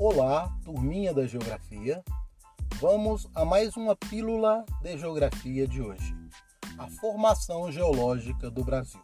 [0.00, 2.04] Olá, turminha da Geografia.
[2.80, 6.14] Vamos a mais uma pílula de Geografia de hoje.
[6.78, 9.02] A formação geológica do Brasil.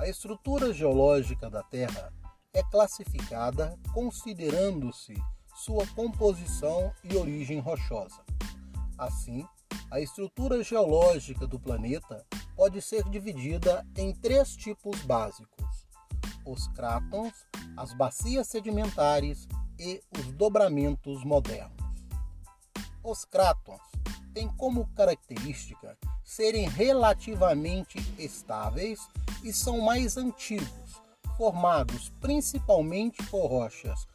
[0.00, 2.12] A estrutura geológica da Terra
[2.52, 5.14] é classificada considerando-se
[5.54, 8.24] sua composição e origem rochosa.
[8.98, 9.46] Assim,
[9.88, 12.26] a estrutura geológica do planeta
[12.56, 15.86] pode ser dividida em três tipos básicos:
[16.44, 19.46] os crátons, as bacias sedimentares
[19.78, 21.72] e os dobramentos modernos.
[23.02, 23.80] Os crátons
[24.32, 29.00] têm como característica serem relativamente estáveis
[29.42, 31.02] e são mais antigos,
[31.36, 34.06] formados principalmente por rochas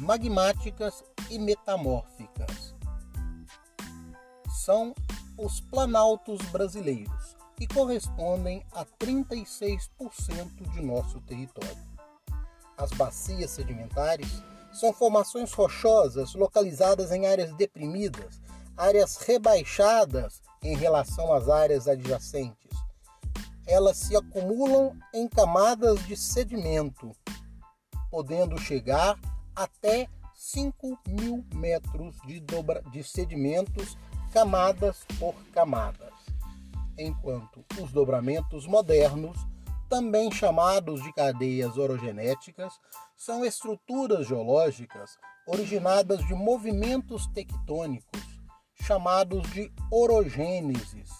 [0.00, 2.74] magmáticas e metamórficas.
[4.64, 4.94] São
[5.36, 11.90] os planaltos brasileiros, que correspondem a 36% de nosso território.
[12.76, 18.40] As bacias sedimentares são formações rochosas localizadas em áreas deprimidas,
[18.76, 22.70] áreas rebaixadas em relação às áreas adjacentes.
[23.66, 27.12] Elas se acumulam em camadas de sedimento,
[28.10, 29.18] podendo chegar
[29.54, 33.96] até 5 mil metros de, dobra, de sedimentos,
[34.32, 36.14] camadas por camadas.
[36.98, 39.36] Enquanto os dobramentos modernos
[39.90, 42.72] também chamados de cadeias orogenéticas,
[43.16, 48.22] são estruturas geológicas originadas de movimentos tectônicos,
[48.82, 51.10] chamados de orogêneses,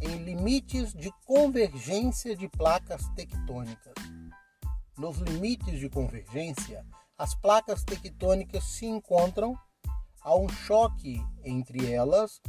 [0.00, 3.94] em limites de convergência de placas tectônicas.
[4.96, 6.86] Nos limites de convergência,
[7.18, 9.58] as placas tectônicas se encontram,
[10.22, 12.40] há um choque entre elas,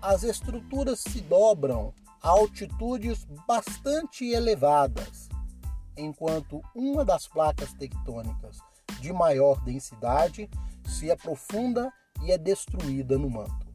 [0.00, 5.28] as estruturas se dobram a altitudes bastante elevadas,
[5.96, 8.58] enquanto uma das placas tectônicas
[9.00, 10.48] de maior densidade
[10.84, 13.66] se aprofunda e é destruída no manto.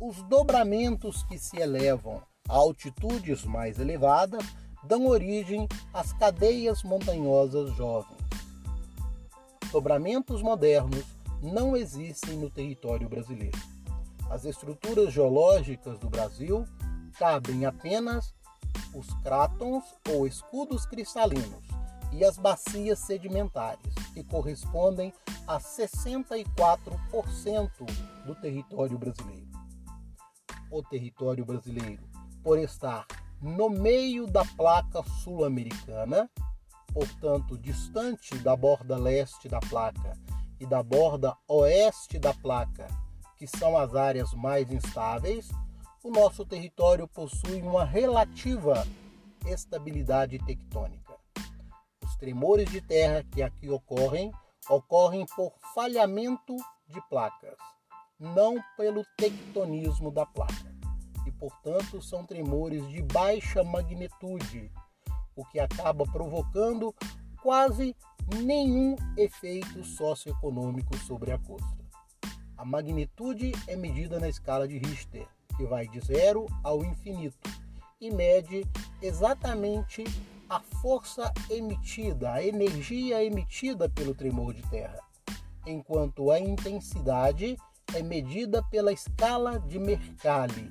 [0.00, 4.44] Os dobramentos que se elevam a altitudes mais elevadas
[4.82, 8.18] dão origem às cadeias montanhosas jovens.
[9.72, 11.04] Dobramentos modernos
[11.42, 13.58] não existem no território brasileiro.
[14.30, 16.66] As estruturas geológicas do Brasil
[17.18, 18.34] cabem apenas
[18.94, 21.64] os crátons ou escudos cristalinos
[22.12, 25.12] e as bacias sedimentares, que correspondem
[25.46, 27.70] a 64%
[28.24, 29.48] do território brasileiro.
[30.70, 32.02] O território brasileiro,
[32.42, 33.06] por estar
[33.40, 36.30] no meio da placa sul-americana,
[36.92, 40.16] portanto distante da borda leste da placa
[40.60, 42.86] e da borda oeste da placa,
[43.36, 45.48] que são as áreas mais instáveis,
[46.04, 48.86] o nosso território possui uma relativa
[49.46, 51.18] estabilidade tectônica.
[52.04, 54.30] Os tremores de terra que aqui ocorrem
[54.68, 56.54] ocorrem por falhamento
[56.86, 57.56] de placas,
[58.20, 60.74] não pelo tectonismo da placa,
[61.26, 64.70] e portanto são tremores de baixa magnitude,
[65.34, 66.94] o que acaba provocando
[67.42, 67.96] quase
[68.42, 71.84] nenhum efeito socioeconômico sobre a costa.
[72.58, 75.26] A magnitude é medida na escala de Richter,
[75.56, 77.38] que vai de zero ao infinito
[78.00, 78.64] e mede
[79.00, 80.04] exatamente
[80.48, 85.00] a força emitida, a energia emitida pelo tremor de terra,
[85.66, 87.56] enquanto a intensidade
[87.94, 90.70] é medida pela escala de Mercalli.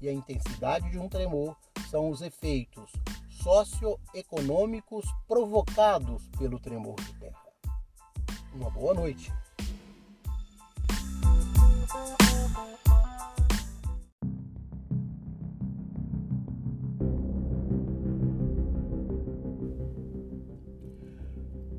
[0.00, 1.56] E a intensidade de um tremor
[1.90, 2.92] são os efeitos
[3.42, 7.50] socioeconômicos provocados pelo tremor de terra.
[8.54, 9.32] Uma boa noite.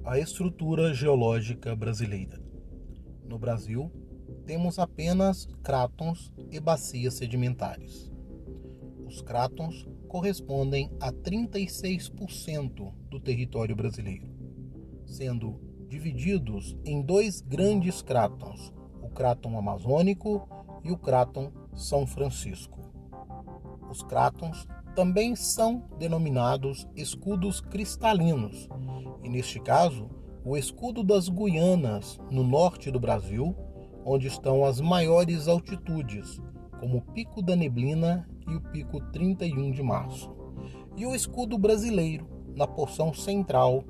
[0.03, 2.41] A estrutura geológica brasileira.
[3.23, 3.91] No Brasil,
[4.45, 8.11] temos apenas crátons e bacias sedimentares.
[9.06, 14.28] Os crátons correspondem a 36% do território brasileiro,
[15.05, 20.49] sendo divididos em dois grandes crátons, o cráton amazônico
[20.84, 22.79] e o cráton São Francisco.
[23.90, 28.67] Os crátons também são denominados escudos cristalinos,
[29.23, 30.09] e neste caso,
[30.44, 33.56] o escudo das Guianas, no norte do Brasil,
[34.03, 36.41] onde estão as maiores altitudes,
[36.79, 40.35] como o Pico da Neblina e o Pico 31 de Março,
[40.97, 43.84] e o escudo brasileiro, na porção central,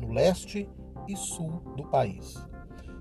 [0.00, 0.68] no leste
[1.06, 2.36] e sul do país.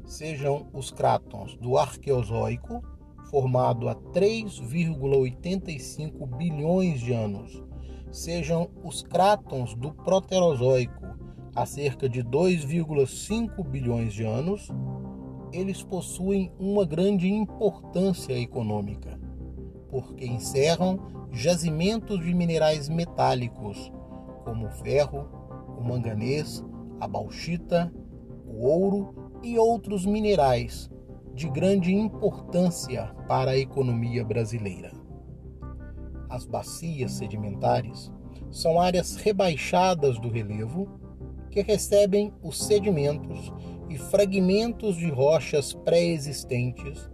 [0.05, 2.83] Sejam os crátons do Arqueozoico,
[3.29, 7.63] formado há 3,85 bilhões de anos,
[8.11, 11.10] sejam os crátons do Proterozoico,
[11.55, 14.69] há cerca de 2,5 bilhões de anos,
[15.51, 19.19] eles possuem uma grande importância econômica,
[19.89, 20.99] porque encerram
[21.31, 23.91] jazimentos de minerais metálicos,
[24.45, 25.27] como o ferro,
[25.77, 26.63] o manganês,
[26.99, 27.91] a bauxita,
[28.47, 29.13] o ouro
[29.43, 30.89] e outros minerais
[31.33, 34.91] de grande importância para a economia brasileira.
[36.29, 38.11] As bacias sedimentares
[38.51, 41.00] são áreas rebaixadas do relevo
[41.51, 43.51] que recebem os sedimentos
[43.89, 47.09] e fragmentos de rochas pré-existentes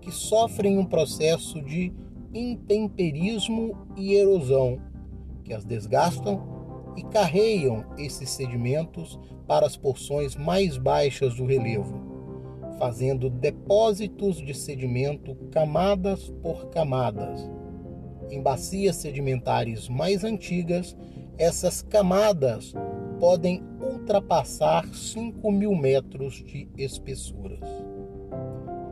[0.00, 1.92] que sofrem um processo de
[2.32, 4.78] intemperismo e erosão
[5.44, 6.42] que as desgastam
[6.96, 12.00] e carreiam esses sedimentos para as porções mais baixas do relevo,
[12.78, 17.50] fazendo depósitos de sedimento camadas por camadas.
[18.30, 20.96] Em bacias sedimentares mais antigas,
[21.36, 22.72] essas camadas
[23.18, 27.60] podem ultrapassar 5 mil metros de espessuras.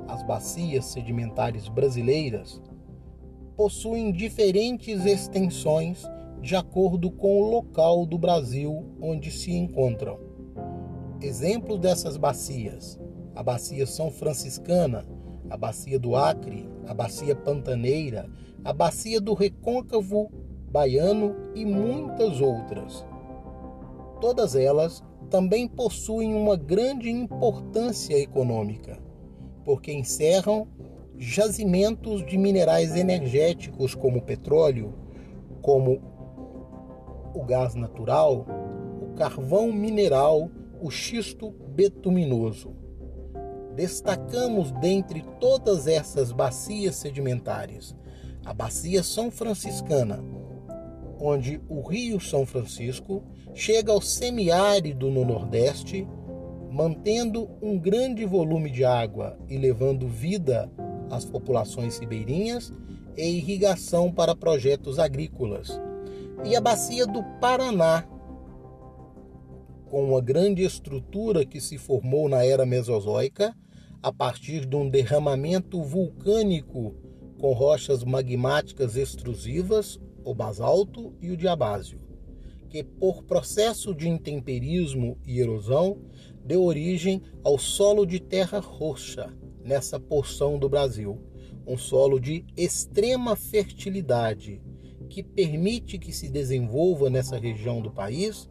[0.09, 2.61] As bacias sedimentares brasileiras
[3.57, 6.03] possuem diferentes extensões
[6.41, 10.19] de acordo com o local do Brasil onde se encontram.
[11.21, 12.99] Exemplos dessas bacias:
[13.35, 15.07] a Bacia São Franciscana,
[15.49, 18.29] a Bacia do Acre, a Bacia Pantaneira,
[18.65, 20.31] a Bacia do Recôncavo
[20.71, 23.05] Baiano e muitas outras.
[24.23, 28.97] Todas elas também possuem uma grande importância econômica,
[29.65, 30.69] porque encerram
[31.19, 34.95] jazimentos de minerais energéticos como petróleo,
[35.61, 36.01] como
[37.35, 38.47] o gás natural,
[39.03, 40.49] o carvão mineral,
[40.81, 42.77] o xisto betuminoso.
[43.75, 47.93] Destacamos dentre todas essas bacias sedimentares
[48.45, 50.23] a Bacia São Franciscana,
[51.25, 53.23] onde o Rio São Francisco
[53.55, 56.05] chega ao semiárido no Nordeste,
[56.69, 60.69] mantendo um grande volume de água e levando vida
[61.09, 62.73] às populações ribeirinhas
[63.17, 65.81] e irrigação para projetos agrícolas.
[66.45, 68.05] E a bacia do Paraná,
[69.89, 73.55] com uma grande estrutura que se formou na era Mesozoica
[74.03, 76.97] a partir de um derramamento vulcânico
[77.39, 82.01] com rochas magmáticas extrusivas, o basalto e o diabásio,
[82.69, 85.99] que por processo de intemperismo e erosão
[86.45, 89.33] deu origem ao solo de terra roxa
[89.65, 91.19] nessa porção do Brasil,
[91.67, 94.61] um solo de extrema fertilidade
[95.09, 98.49] que permite que se desenvolva nessa região do país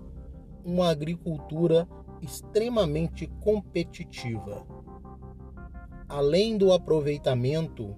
[0.63, 1.87] uma agricultura
[2.21, 4.65] extremamente competitiva.
[6.07, 7.95] Além do aproveitamento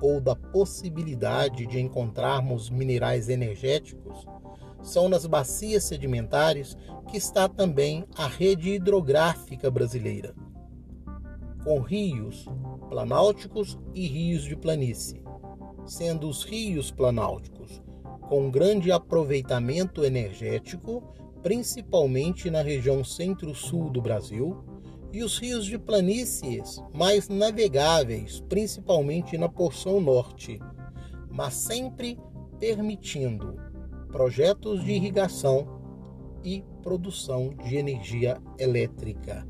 [0.00, 4.26] ou da possibilidade de encontrarmos minerais energéticos,
[4.82, 6.76] são nas bacias sedimentares
[7.08, 10.34] que está também a rede hidrográfica brasileira,
[11.64, 12.46] com rios
[12.88, 15.22] planálticos e rios de planície,
[15.84, 17.82] sendo os rios planálticos
[18.28, 21.02] com grande aproveitamento energético,
[21.42, 24.64] principalmente na região centro-sul do Brasil,
[25.16, 30.60] e os rios de planícies mais navegáveis, principalmente na porção norte,
[31.30, 32.20] mas sempre
[32.60, 33.58] permitindo
[34.08, 35.80] projetos de irrigação
[36.44, 39.48] e produção de energia elétrica.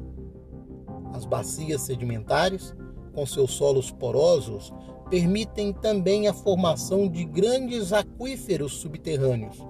[1.13, 2.73] As bacias sedimentares,
[3.13, 4.73] com seus solos porosos,
[5.11, 9.67] permitem também a formação de grandes aquíferos subterrâneos,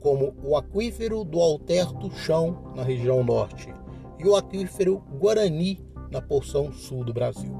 [0.00, 3.72] como o aquífero do Alterto Chão, na região norte,
[4.22, 7.54] e o aquífero Guarani, na porção sul do Brasil.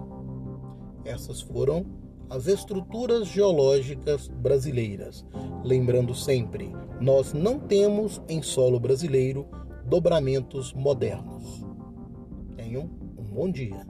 [1.04, 1.86] Essas foram
[2.28, 5.24] as estruturas geológicas brasileiras.
[5.64, 9.48] Lembrando sempre, nós não temos em solo brasileiro
[9.86, 11.64] dobramentos modernos.
[12.56, 13.86] Tenham um bom dia.